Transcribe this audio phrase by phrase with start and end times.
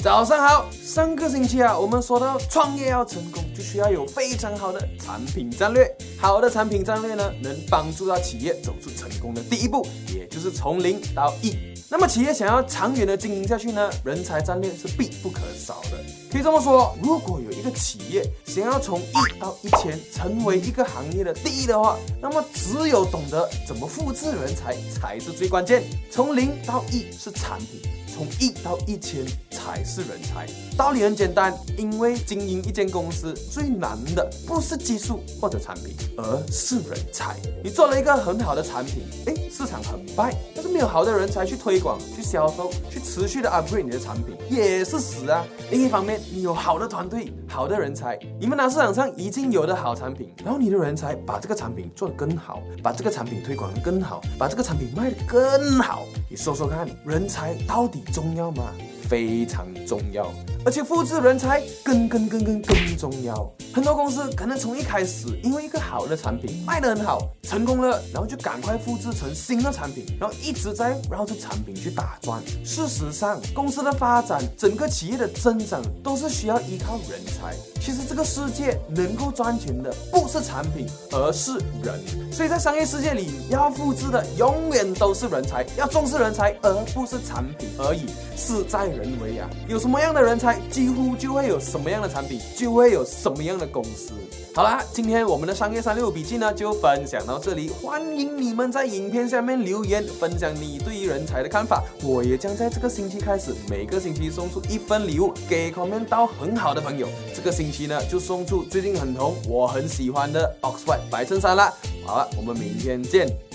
[0.00, 5.92] 早上好，上个星期啊，我们说到创业要成功，就需要有非常好的产品战略。
[6.16, 9.84] 好的产品战略呢，能帮助到企业走出成功的第一步，
[10.14, 11.56] 也就是从零到一。
[11.90, 15.98] 那么企业想要长远的经营下去呢，人才战略是必不可少的。
[16.30, 25.82] 可以这么说，如果有一个企业想要从一到一千成为一个行业的第一的话，那么只有懂得怎么复制人才才是最关键。
[26.08, 27.80] 从零到一是产品。
[28.10, 29.24] 从一到一千
[29.68, 30.46] 才是人才，
[30.78, 37.36] 道理很简单，因为经营一间公司最难的不是技术或者产品，而是人才。
[37.62, 45.44] 你做了一个很好的产品，哎，市场很败，但是没有好的人才去推广、去销售、去持续的 upgrade 你的产品，也是死啊。
[45.70, 56.06] 另一方面，你有好的团队、好的人才，你们拿市场上已经有的好产品，然后你的人才把这个产品做得更好，把这个产品推广得更好，把这个产品卖得更好。
[56.30, 57.98] 你说说看，人才到底？
[58.12, 58.72] 重要吗？
[59.08, 60.30] 非常重要，
[60.64, 63.50] 而且复制人才更更更更更重要。
[63.72, 72.42] 很多公司可能从一开始，因为一个好的产品卖得很好，成功了，然后就赶快复制成新的产品，然后一直在绕着产品去打转。
[72.64, 77.54] 事实上，公司的发展，整个企业的增长，都是需要依靠人才。
[77.80, 81.98] 其实这个世界能够赚钱的，不是产品，而是人。
[82.32, 88.06] 所以在商业世界里，要复制的永远都是人才，要重视人才，而不是产品而已。
[88.36, 94.12] 事在人为啊，有什么样的人才，几乎就会有什么样的产品，就会有什么样的公司。
[94.54, 97.68] 好啦，今天我们的商业三六五笔记呢，就分享到这里。
[97.68, 101.84] 欢迎你们在影片下面留言，分享你对于人才的看法。
[102.02, 107.06] 我也将在这个星期开始，每个星期送出一份礼物给 comment 到很好的朋友。
[107.34, 111.72] 这个星期呢，就送出最近很红、我很喜欢的 Oxford 白衬衫啦。
[112.04, 113.47] 好了，我们明天见。